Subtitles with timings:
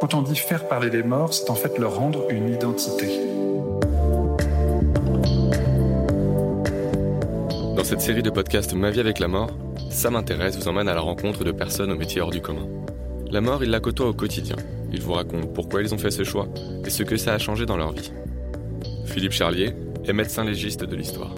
[0.00, 3.20] Quand on dit faire parler les morts, c'est en fait leur rendre une identité.
[7.76, 9.50] Dans cette série de podcasts Ma vie avec la mort,
[9.90, 12.66] ça m'intéresse vous emmène à la rencontre de personnes au métier hors du commun.
[13.30, 14.56] La mort, ils la côtoient au quotidien.
[14.90, 16.48] Ils vous racontent pourquoi ils ont fait ce choix
[16.82, 18.10] et ce que ça a changé dans leur vie.
[19.04, 19.74] Philippe Charlier
[20.06, 21.34] est médecin légiste de l'histoire.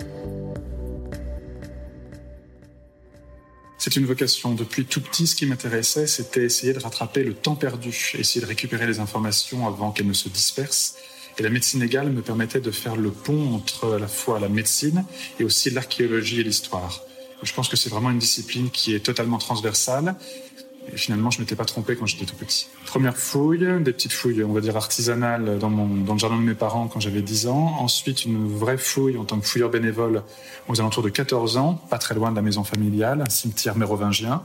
[3.84, 4.54] C'est une vocation.
[4.54, 8.46] Depuis tout petit, ce qui m'intéressait, c'était essayer de rattraper le temps perdu, essayer de
[8.46, 10.94] récupérer les informations avant qu'elles ne se dispersent.
[11.36, 14.48] Et la médecine légale me permettait de faire le pont entre à la fois la
[14.48, 15.04] médecine
[15.40, 17.02] et aussi l'archéologie et l'histoire.
[17.42, 20.14] Je pense que c'est vraiment une discipline qui est totalement transversale
[20.90, 22.66] et finalement, je m'étais pas trompé quand j'étais tout petit.
[22.86, 26.88] Première fouille, des petites fouilles, on va dire artisanales, dans, le jardin de mes parents
[26.88, 27.76] quand j'avais 10 ans.
[27.78, 30.22] Ensuite, une vraie fouille en tant que fouilleur bénévole
[30.68, 34.42] aux alentours de 14 ans, pas très loin de la maison familiale, un cimetière mérovingien.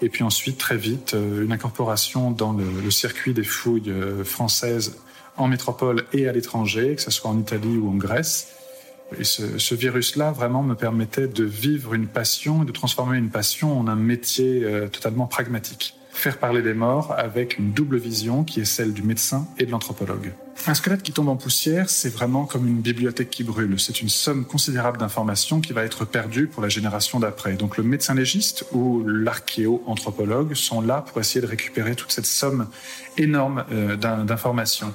[0.00, 4.24] Et puis ensuite, très vite, euh, une incorporation dans le, le circuit des fouilles euh,
[4.24, 4.96] françaises
[5.36, 8.48] en métropole et à l'étranger, que ce soit en Italie ou en Grèce.
[9.18, 13.78] Et ce, virus-là vraiment me permettait de vivre une passion et de transformer une passion
[13.78, 15.94] en un métier euh, totalement pragmatique.
[16.12, 19.70] Faire parler des morts avec une double vision qui est celle du médecin et de
[19.70, 20.32] l'anthropologue.
[20.66, 23.80] Un squelette qui tombe en poussière, c'est vraiment comme une bibliothèque qui brûle.
[23.80, 27.54] C'est une somme considérable d'informations qui va être perdue pour la génération d'après.
[27.54, 32.68] Donc le médecin légiste ou l'archéo-anthropologue sont là pour essayer de récupérer toute cette somme
[33.16, 34.92] énorme euh, d'informations.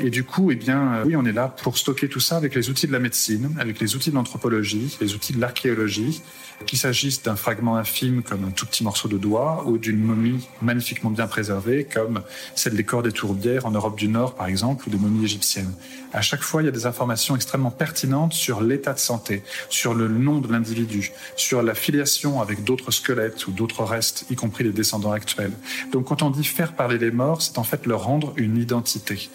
[0.00, 2.54] Et du coup, eh bien, euh, oui, on est là pour stocker tout ça avec
[2.54, 6.20] les outils de la médecine, avec les outils de l'anthropologie, les outils de l'archéologie,
[6.66, 10.48] qu'il s'agisse d'un fragment infime comme un tout petit morceau de doigt ou d'une momie
[10.62, 12.22] magnifiquement bien préservée comme
[12.54, 15.72] celle des corps des tourbières en Europe du Nord, par exemple, ou des momies égyptiennes.
[16.12, 19.94] À chaque fois, il y a des informations extrêmement pertinentes sur l'état de santé, sur
[19.94, 24.64] le nom de l'individu, sur la filiation avec d'autres squelettes ou d'autres restes, y compris
[24.64, 25.52] les descendants actuels.
[25.92, 29.28] Donc, quand on dit faire parler les morts, c'est en fait leur rendre une identité.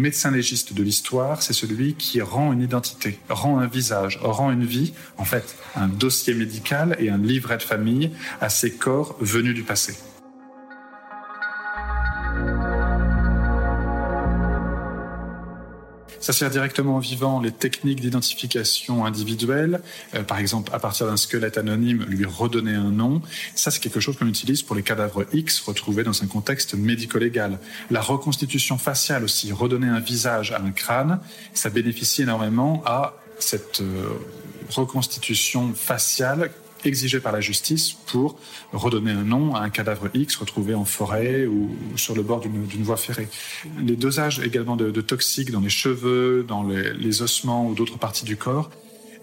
[0.00, 4.64] Médecin légiste de l'histoire, c'est celui qui rend une identité, rend un visage, rend une
[4.64, 9.54] vie, en fait, un dossier médical et un livret de famille à ces corps venus
[9.54, 9.94] du passé.
[16.20, 19.80] Ça sert directement au vivant les techniques d'identification individuelle,
[20.14, 23.22] euh, par exemple à partir d'un squelette anonyme, lui redonner un nom.
[23.54, 27.58] Ça, c'est quelque chose qu'on utilise pour les cadavres X retrouvés dans un contexte médico-légal.
[27.90, 31.20] La reconstitution faciale aussi, redonner un visage à un crâne,
[31.54, 34.10] ça bénéficie énormément à cette euh,
[34.68, 36.50] reconstitution faciale
[36.84, 38.38] exigé par la justice pour
[38.72, 42.82] redonner un nom à un cadavre X retrouvé en forêt ou sur le bord d'une
[42.82, 43.28] voie ferrée.
[43.82, 48.36] Les dosages également de, toxiques dans les cheveux, dans les, ossements ou d'autres parties du
[48.36, 48.70] corps,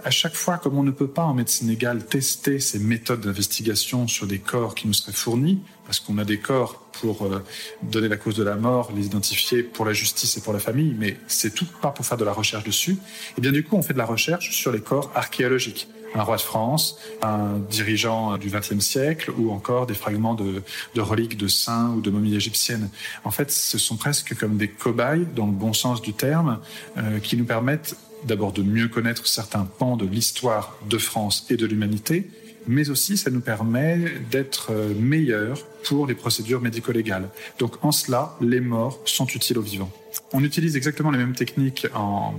[0.03, 4.07] à chaque fois, comme on ne peut pas en médecine légale tester ces méthodes d'investigation
[4.07, 7.43] sur des corps qui nous seraient fournis, parce qu'on a des corps pour euh,
[7.81, 10.95] donner la cause de la mort, les identifier pour la justice et pour la famille,
[10.97, 12.93] mais c'est tout pas pour faire de la recherche dessus.
[12.93, 16.23] Et eh bien du coup, on fait de la recherche sur les corps archéologiques un
[16.23, 20.61] roi de France, un dirigeant du XXe siècle ou encore des fragments de,
[20.97, 22.89] reliques de saints ou de momies égyptiennes.
[23.23, 26.59] En fait, ce sont presque comme des cobayes, dans le bon sens du terme,
[26.97, 27.95] euh, qui nous permettent
[28.25, 32.29] d'abord de mieux connaître certains pans de l'histoire de France et de l'humanité,
[32.67, 33.99] mais aussi ça nous permet
[34.31, 37.29] d'être euh, meilleurs pour les procédures médico-légales.
[37.59, 39.91] Donc en cela, les morts sont utiles aux vivants.
[40.33, 42.33] On utilise exactement les mêmes techniques en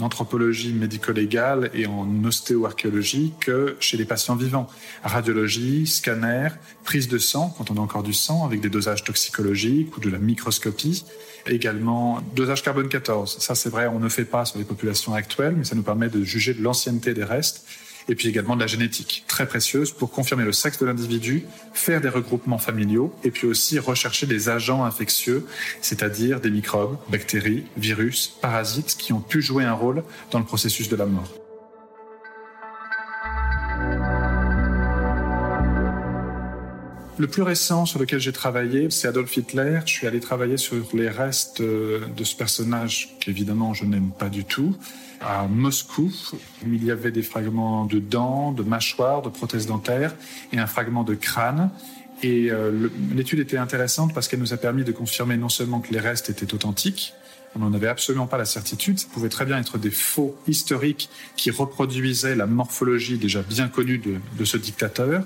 [0.00, 4.66] anthropologie médico-légale et en ostéoarchéologie que chez les patients vivants.
[5.02, 6.48] Radiologie, scanner,
[6.84, 10.10] prise de sang, quand on a encore du sang, avec des dosages toxicologiques ou de
[10.10, 11.04] la microscopie.
[11.46, 13.38] Également, dosage carbone 14.
[13.38, 16.08] Ça, c'est vrai, on ne fait pas sur les populations actuelles, mais ça nous permet
[16.08, 17.64] de juger de l'ancienneté des restes
[18.08, 22.00] et puis également de la génétique, très précieuse pour confirmer le sexe de l'individu, faire
[22.00, 25.46] des regroupements familiaux, et puis aussi rechercher des agents infectieux,
[25.80, 30.88] c'est-à-dire des microbes, bactéries, virus, parasites qui ont pu jouer un rôle dans le processus
[30.88, 31.32] de la mort.
[37.22, 39.78] Le plus récent sur lequel j'ai travaillé, c'est Adolf Hitler.
[39.86, 44.44] Je suis allé travailler sur les restes de ce personnage qu'évidemment je n'aime pas du
[44.44, 44.74] tout
[45.20, 46.12] à Moscou.
[46.66, 50.16] Il y avait des fragments de dents, de mâchoires, de prothèses dentaires
[50.52, 51.70] et un fragment de crâne.
[52.24, 55.92] Et euh, l'étude était intéressante parce qu'elle nous a permis de confirmer non seulement que
[55.92, 57.14] les restes étaient authentiques,
[57.54, 61.08] on n'en avait absolument pas la certitude, ça pouvait très bien être des faux historiques
[61.36, 65.24] qui reproduisaient la morphologie déjà bien connue de ce dictateur,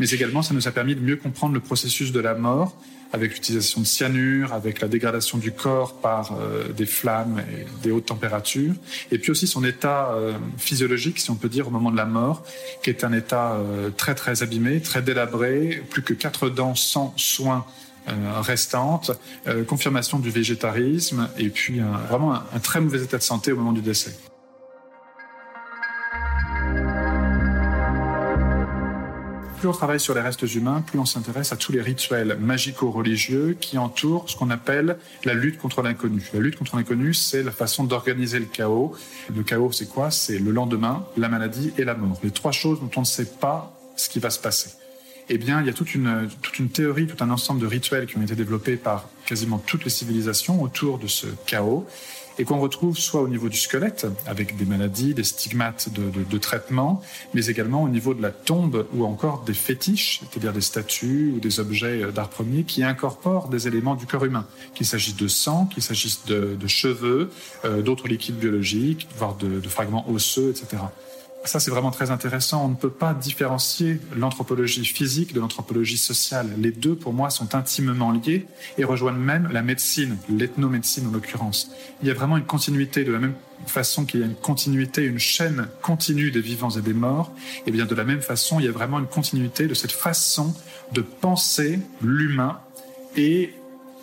[0.00, 2.74] mais également ça nous a permis de mieux comprendre le processus de la mort
[3.12, 7.90] avec l'utilisation de cyanure, avec la dégradation du corps par euh, des flammes et des
[7.90, 8.74] hautes températures,
[9.10, 12.06] et puis aussi son état euh, physiologique, si on peut dire, au moment de la
[12.06, 12.44] mort,
[12.82, 17.12] qui est un état euh, très très abîmé, très délabré, plus que quatre dents sans
[17.16, 17.64] soins
[18.40, 19.12] restante,
[19.68, 23.82] confirmation du végétarisme et puis vraiment un très mauvais état de santé au moment du
[23.82, 24.16] décès.
[29.60, 33.58] Plus on travaille sur les restes humains, plus on s'intéresse à tous les rituels magico-religieux
[33.60, 34.96] qui entourent ce qu'on appelle
[35.26, 36.30] la lutte contre l'inconnu.
[36.32, 38.96] La lutte contre l'inconnu, c'est la façon d'organiser le chaos.
[39.34, 40.10] Le chaos, c'est quoi?
[40.10, 42.18] C'est le lendemain, la maladie et la mort.
[42.24, 44.70] Les trois choses dont on ne sait pas ce qui va se passer.
[45.28, 48.06] Eh bien, il y a toute une, toute une théorie, tout un ensemble de rituels
[48.06, 51.86] qui ont été développés par quasiment toutes les civilisations autour de ce chaos
[52.38, 57.02] et qu'on retrouve soit au niveau du squelette, avec des maladies, des stigmates de, traitement,
[57.34, 61.40] mais également au niveau de la tombe ou encore des fétiches, c'est-à-dire des statues ou
[61.40, 65.66] des objets d'art premier qui incorporent des éléments du corps humain, qu'il s'agisse de sang,
[65.66, 67.30] qu'il s'agisse de, cheveux,
[67.64, 70.82] euh, d'autres liquides biologiques, voire de fragments osseux, etc.
[71.44, 72.66] Ça, c'est vraiment très intéressant.
[72.66, 76.50] On ne peut pas différencier l'anthropologie physique de l'anthropologie sociale.
[76.58, 78.46] Les deux, pour moi, sont intimement liés
[78.76, 81.70] et rejoignent même la médecine, l'ethnomédecine en l'occurrence.
[82.02, 83.34] Il y a vraiment une continuité de la même
[83.66, 87.32] façon qu'il y a une continuité, une chaîne continue des vivants et des morts.
[87.66, 90.54] Et bien, de la même façon, il y a vraiment une continuité de cette façon
[90.92, 92.60] de penser l'humain
[93.16, 93.54] et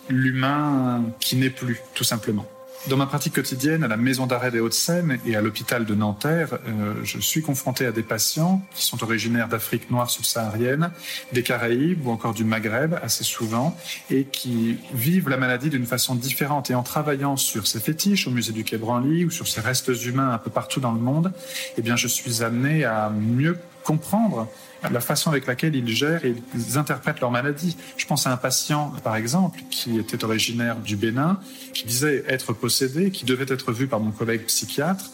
[0.08, 2.46] l'humain qui n'est plus, tout simplement.
[2.86, 6.58] Dans ma pratique quotidienne à la maison d'arrêt des Hauts-de-Seine et à l'hôpital de Nanterre,
[6.66, 10.90] euh, je suis confronté à des patients qui sont originaires d'Afrique noire subsaharienne,
[11.32, 13.76] des Caraïbes ou encore du Maghreb assez souvent
[14.10, 16.70] et qui vivent la maladie d'une façon différente.
[16.70, 19.92] Et en travaillant sur ces fétiches au musée du Quai Branly ou sur ces restes
[20.04, 21.32] humains un peu partout dans le monde,
[21.76, 24.46] eh bien, je suis amené à mieux comprendre
[24.82, 27.74] la façon avec laquelle ils gèrent et ils interprètent leur maladie.
[27.96, 31.40] Je pense à un patient, par exemple, qui était originaire du Bénin,
[31.72, 35.06] qui disait être possédé, qui devait être vu par mon collègue psychiatre.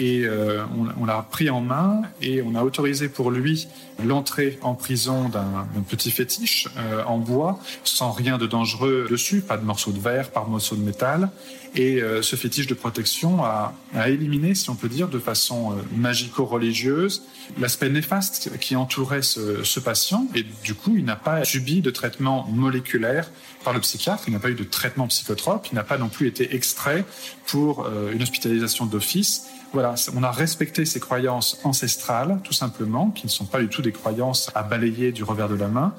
[0.00, 0.64] Et euh,
[0.98, 3.68] on, l'a pris en main et on a autorisé pour lui
[4.02, 9.58] l'entrée en prison d'un petit fétiche euh, en bois, sans rien de dangereux dessus, pas
[9.58, 11.28] de morceaux de verre, pas de morceaux de métal.
[11.74, 13.74] Et euh, ce fétiche de protection a,
[14.06, 17.22] éliminé, si on peut dire, de façon magico-religieuse,
[17.58, 20.26] l'aspect néfaste qui entourait ce, patient.
[20.34, 23.30] Et du coup, il n'a pas subi de traitement moléculaire
[23.64, 26.26] par le psychiatre, il n'a pas eu de traitement psychotrope, il n'a pas non plus
[26.26, 27.04] été extrait
[27.46, 33.30] pour une hospitalisation d'office voilà, on a respecté ces croyances ancestrales, tout simplement, qui ne
[33.30, 35.94] sont pas du tout des croyances à balayer du revers de la main.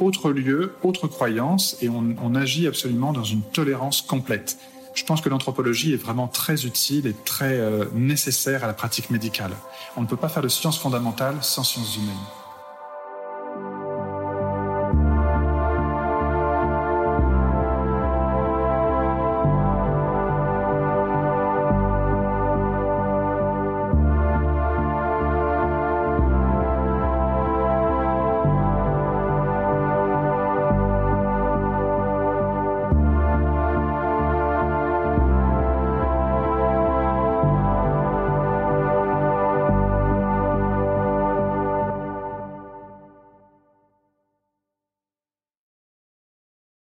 [0.00, 4.58] Autre lieu, autre croyance, et on, agit absolument dans une tolérance complète.
[4.94, 9.10] Je pense que l'anthropologie est vraiment très utile et très euh, nécessaire à la pratique
[9.10, 9.52] médicale.
[9.96, 12.45] On ne peut pas faire de sciences fondamentales sans sciences humaines.